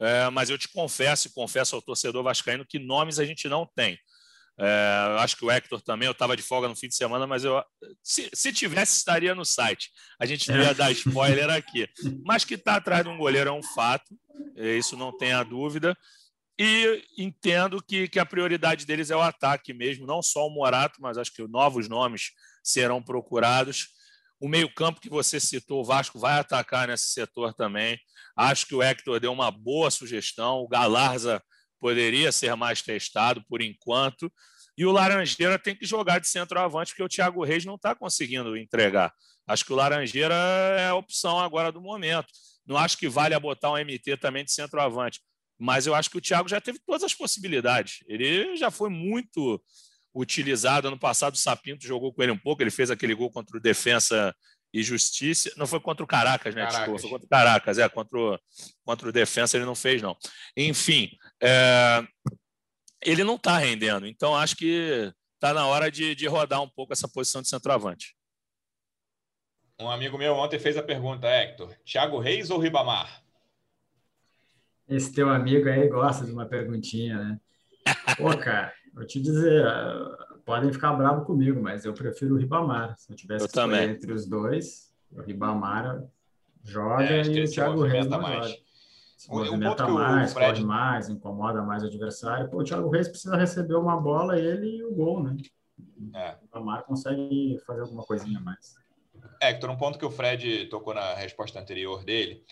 [0.01, 3.67] é, mas eu te confesso e confesso ao torcedor vascaíno que nomes a gente não
[3.67, 3.99] tem.
[4.59, 7.45] É, acho que o Hector também, eu estava de folga no fim de semana, mas
[7.45, 7.63] eu
[8.03, 9.91] se, se tivesse, estaria no site.
[10.19, 11.87] A gente não ia dar spoiler aqui.
[12.25, 14.19] Mas que está atrás de um goleiro é um fato,
[14.57, 15.95] isso não tem a dúvida.
[16.59, 21.01] E entendo que, que a prioridade deles é o ataque mesmo, não só o Morato,
[21.03, 22.31] mas acho que novos nomes
[22.63, 23.89] serão procurados.
[24.41, 27.99] O meio-campo que você citou, o Vasco vai atacar nesse setor também.
[28.37, 30.59] Acho que o Hector deu uma boa sugestão.
[30.59, 31.43] O Galarza
[31.79, 34.33] poderia ser mais testado por enquanto.
[34.77, 38.57] E o Laranjeira tem que jogar de centroavante, porque o Thiago Reis não está conseguindo
[38.57, 39.13] entregar.
[39.47, 42.29] Acho que o Laranjeira é a opção agora do momento.
[42.67, 45.21] Não acho que vale a botar um MT também de centroavante.
[45.59, 48.01] Mas eu acho que o Thiago já teve todas as possibilidades.
[48.07, 49.63] Ele já foi muito
[50.15, 50.89] utilizado.
[50.89, 52.63] Ano passado, o Sapinto jogou com ele um pouco.
[52.63, 54.35] Ele fez aquele gol contra o Defensa
[54.73, 55.51] e Justiça.
[55.57, 56.63] Não foi contra o Caracas, né?
[56.63, 56.79] Caracas.
[56.81, 57.79] Desculpa, foi contra o Caracas.
[57.79, 58.39] É, contra o,
[58.85, 60.17] contra o Defensa ele não fez, não.
[60.57, 61.11] Enfim,
[61.43, 62.07] é...
[63.03, 64.07] ele não está rendendo.
[64.07, 68.15] Então, acho que está na hora de, de rodar um pouco essa posição de centroavante.
[69.79, 73.23] Um amigo meu ontem fez a pergunta, Hector: Thiago Reis ou Ribamar?
[74.89, 77.41] Esse teu amigo aí gosta de uma perguntinha, né?
[78.17, 79.65] Pô, cara, vou te dizer,
[80.45, 82.97] podem ficar bravos comigo, mas eu prefiro o Ribamar.
[82.97, 86.05] Se eu tivesse eu que escolher entre os dois, o Ribamar
[86.63, 88.51] joga é, e o Thiago Reis não mais.
[88.51, 88.67] joga.
[89.17, 90.53] Se movimenta mais, Fred...
[90.53, 92.49] corre mais, incomoda mais o adversário.
[92.51, 95.37] Pô, o Thiago Reis precisa receber uma bola, ele e o gol, né?
[96.15, 96.35] É.
[96.35, 98.77] O Ribamar consegue fazer alguma coisinha mais.
[99.41, 102.45] Hector, um ponto que o Fred tocou na resposta anterior dele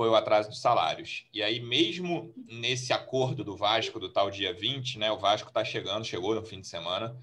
[0.00, 1.26] foi o atraso dos salários.
[1.30, 5.62] E aí, mesmo nesse acordo do Vasco do tal dia 20, né, o Vasco está
[5.62, 7.14] chegando, chegou no fim de semana,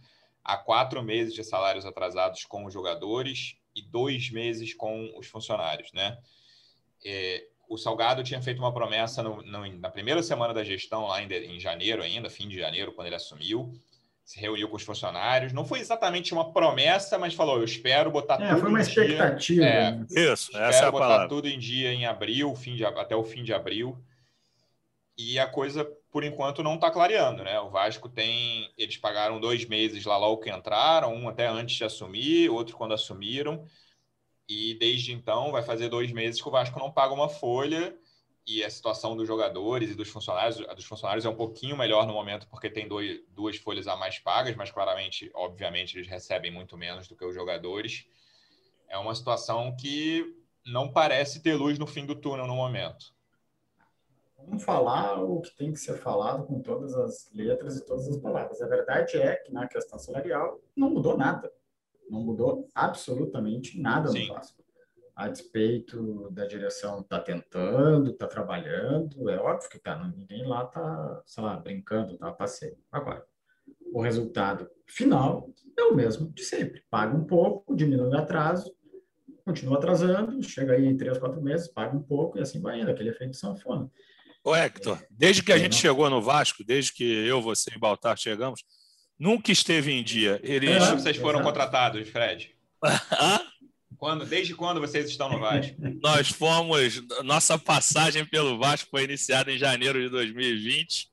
[0.43, 5.91] há quatro meses de salários atrasados com os jogadores e dois meses com os funcionários.
[5.91, 6.19] Né?
[7.03, 11.19] É, o Salgado tinha feito uma promessa no, no, na primeira semana da gestão, lá
[11.19, 13.73] em, em janeiro ainda, fim de janeiro, quando ele assumiu,
[14.27, 15.53] se reuniu com os funcionários.
[15.53, 18.59] Não foi exatamente uma promessa, mas falou: eu espero botar é, tudo.
[18.59, 19.37] Foi uma expectativa.
[19.37, 20.05] Dia, é, né?
[20.11, 21.29] Isso, essa é a botar palavra.
[21.29, 23.97] tudo em dia em abril, fim de, até o fim de abril.
[25.17, 27.57] E a coisa, por enquanto, não está clareando, né?
[27.61, 28.69] O Vasco tem.
[28.77, 32.93] Eles pagaram dois meses lá logo que entraram, um até antes de assumir, outro quando
[32.93, 33.63] assumiram.
[34.49, 37.95] E desde então vai fazer dois meses que o Vasco não paga uma folha
[38.47, 42.07] e a situação dos jogadores e dos funcionários, a dos funcionários é um pouquinho melhor
[42.07, 46.49] no momento porque tem dois, duas folhas a mais pagas, mas claramente, obviamente, eles recebem
[46.49, 48.07] muito menos do que os jogadores.
[48.87, 50.33] É uma situação que
[50.65, 53.13] não parece ter luz no fim do túnel no momento.
[54.37, 58.15] Vamos falar o que tem que ser falado com todas as letras e todas as
[58.15, 58.61] palavras.
[58.61, 61.51] A verdade é que na questão salarial não mudou nada.
[62.09, 64.27] Não mudou absolutamente nada Sim.
[64.27, 64.66] no Vasco
[65.17, 71.23] a despeito da direção tá tentando, tá trabalhando, é óbvio que tá, ninguém lá tá,
[71.25, 72.77] sei lá, brincando, tá passeio.
[72.91, 73.25] Agora,
[73.91, 76.83] o resultado final é o mesmo de sempre.
[76.87, 78.71] Paga um pouco, diminui o atraso,
[79.43, 83.09] continua atrasando, chega aí três, quatro meses, paga um pouco e assim vai indo, aquele
[83.09, 83.89] efeito sanfona.
[84.43, 88.15] Ô Hector, desde que a gente chegou no Vasco, desde que eu, você e Baltar
[88.19, 88.63] chegamos,
[89.17, 90.39] nunca esteve em dia.
[90.43, 90.83] Eles...
[90.83, 91.43] É, vocês foram exato.
[91.43, 92.55] contratados, Fred?
[92.85, 93.39] Hã?
[93.97, 95.75] Quando, desde quando vocês estão no Vasco?
[96.01, 97.01] Nós fomos.
[97.23, 101.09] Nossa passagem pelo Vasco foi iniciada em janeiro de 2020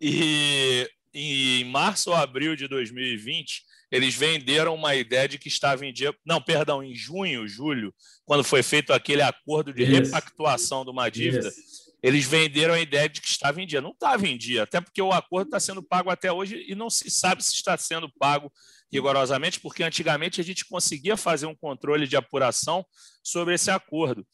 [0.00, 5.92] e em março ou abril de 2020 eles venderam uma ideia de que estava em
[5.92, 6.14] dia.
[6.24, 9.92] Não, perdão, em junho, julho, quando foi feito aquele acordo de Isso.
[9.92, 11.48] repactuação de uma dívida.
[11.48, 11.86] Isso.
[12.02, 13.80] Eles venderam a ideia de que estava em dia.
[13.80, 16.90] Não estava em dia, até porque o acordo está sendo pago até hoje e não
[16.90, 18.52] se sabe se está sendo pago
[18.92, 22.84] rigorosamente, porque antigamente a gente conseguia fazer um controle de apuração
[23.22, 24.26] sobre esse acordo.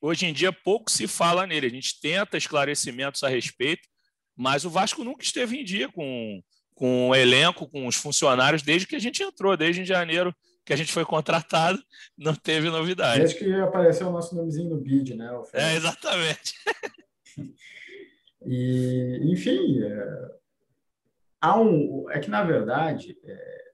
[0.00, 3.86] Hoje em dia pouco se fala nele, a gente tenta esclarecimentos a respeito,
[4.36, 6.42] mas o Vasco nunca esteve em dia com,
[6.74, 10.34] com o elenco, com os funcionários, desde que a gente entrou, desde janeiro
[10.64, 11.82] que a gente foi contratado,
[12.16, 13.20] não teve novidade.
[13.20, 15.30] Desde que apareceu o nosso nomezinho no bid, né?
[15.52, 16.54] É, exatamente.
[18.46, 20.30] e, enfim, é,
[21.40, 23.69] há um, é que, na verdade, é,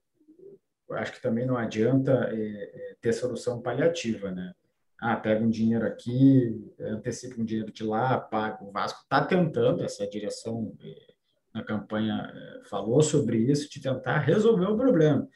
[0.91, 4.53] acho que também não adianta é, é, ter solução paliativa, né?
[4.99, 8.63] ah, pega um dinheiro aqui, antecipa um dinheiro de lá, paga.
[8.63, 11.13] O Vasco está tentando, essa direção eh,
[11.53, 15.27] na campanha eh, falou sobre isso, de tentar resolver o problema.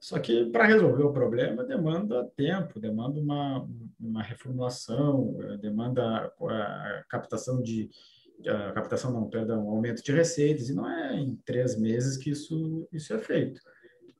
[0.00, 3.68] Só que para resolver o problema demanda tempo, demanda uma,
[4.00, 7.90] uma reformulação, demanda a captação de.
[8.46, 12.30] A captação não, perdão, um aumento de receitas, e não é em três meses que
[12.30, 13.60] isso, isso é feito.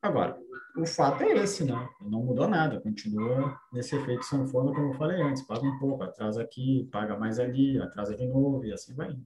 [0.05, 0.39] Agora,
[0.77, 1.89] o fato é esse, né?
[1.99, 6.43] Não mudou nada, continua nesse efeito sanfona, como eu falei antes, paga um pouco, atrasa
[6.43, 9.25] aqui, paga mais ali, atrasa de novo, e assim vai indo.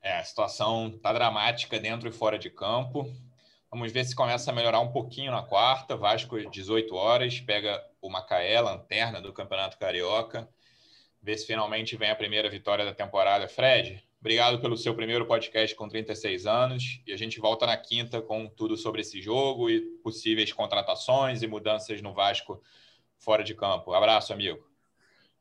[0.00, 3.14] É, a situação está dramática dentro e fora de campo.
[3.70, 5.98] Vamos ver se começa a melhorar um pouquinho na quarta.
[5.98, 10.48] Vasco, 18 horas, pega o Macaé, lanterna do Campeonato Carioca.
[11.20, 13.46] Ver se finalmente vem a primeira vitória da temporada.
[13.48, 17.00] Fred, Obrigado pelo seu primeiro podcast com 36 anos.
[17.06, 21.46] E a gente volta na quinta com tudo sobre esse jogo e possíveis contratações e
[21.46, 22.60] mudanças no Vasco
[23.18, 23.92] fora de campo.
[23.92, 24.66] Abraço, amigo.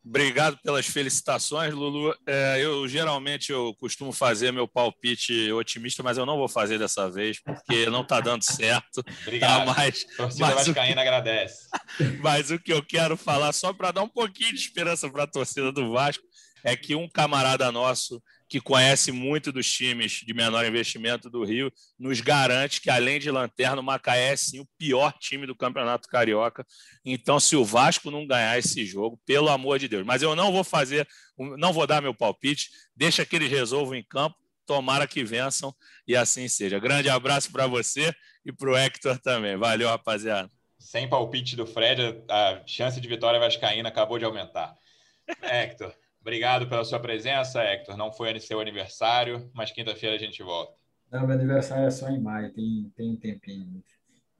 [0.07, 2.15] Obrigado pelas felicitações, Lulu.
[2.27, 7.09] É, eu geralmente eu costumo fazer meu palpite otimista, mas eu não vou fazer dessa
[7.09, 9.03] vez, porque não está dando certo.
[9.23, 9.65] Obrigado.
[9.65, 11.67] Tá, mas, torcida mas vascaína agradece.
[12.21, 15.27] Mas o que eu quero falar, só para dar um pouquinho de esperança para a
[15.27, 16.23] torcida do Vasco,
[16.63, 21.71] é que um camarada nosso que conhece muito dos times de menor investimento do Rio,
[21.97, 26.07] nos garante que, além de Lanterna, o Macaé é sim o pior time do Campeonato
[26.07, 26.65] Carioca.
[27.03, 30.05] Então, se o Vasco não ganhar esse jogo, pelo amor de Deus.
[30.05, 31.07] Mas eu não vou fazer,
[31.57, 35.73] não vou dar meu palpite, deixa que eles resolvam em campo, tomara que vençam
[36.07, 36.79] e assim seja.
[36.79, 38.13] Grande abraço para você
[38.45, 39.57] e para o Hector também.
[39.57, 40.51] Valeu, rapaziada.
[40.79, 44.75] Sem palpite do Fred, a chance de vitória vascaína acabou de aumentar.
[45.41, 45.91] Hector.
[46.25, 47.95] Obrigado pela sua presença, Hector.
[47.95, 50.73] Não foi seu aniversário, mas quinta-feira a gente volta.
[51.11, 53.83] Não, meu aniversário é só em maio, tem, tem um tempinho.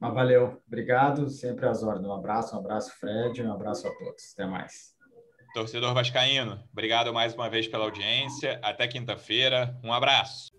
[0.00, 2.08] Mas valeu, obrigado, sempre às ordens.
[2.08, 4.32] Um abraço, um abraço, Fred, um abraço a todos.
[4.34, 4.96] Até mais.
[5.54, 8.58] Torcedor Vascaíno, obrigado mais uma vez pela audiência.
[8.64, 9.78] Até quinta-feira.
[9.84, 10.50] Um abraço.